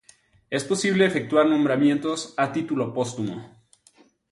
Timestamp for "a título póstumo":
2.35-3.55